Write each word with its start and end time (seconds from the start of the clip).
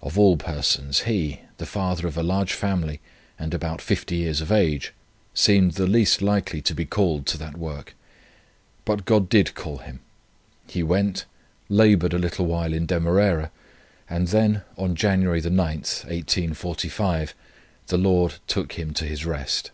Of 0.00 0.18
all 0.18 0.38
persons 0.38 1.00
he, 1.00 1.42
the 1.58 1.66
father 1.66 2.06
of 2.06 2.16
a 2.16 2.22
large 2.22 2.54
family, 2.54 3.00
and 3.38 3.52
about 3.52 3.82
50 3.82 4.16
years 4.16 4.40
of 4.40 4.50
age, 4.50 4.94
seemed 5.34 5.72
the 5.72 5.86
least 5.86 6.22
likely 6.22 6.62
to 6.62 6.74
be 6.74 6.86
called 6.86 7.26
to 7.26 7.36
that 7.36 7.58
work; 7.58 7.94
but 8.86 9.04
God 9.04 9.28
did 9.28 9.54
call 9.54 9.76
him. 9.76 10.00
He 10.68 10.82
went, 10.82 11.26
laboured 11.68 12.14
a 12.14 12.18
little 12.18 12.46
while 12.46 12.72
in 12.72 12.86
Demerara, 12.86 13.50
and 14.08 14.28
then, 14.28 14.62
on 14.78 14.94
January 14.96 15.42
9, 15.42 15.54
1845, 15.58 17.34
the 17.88 17.98
Lord 17.98 18.36
took 18.46 18.72
him 18.78 18.94
to 18.94 19.04
his 19.04 19.26
rest. 19.26 19.70